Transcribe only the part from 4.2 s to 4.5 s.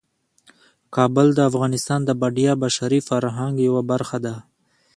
ده.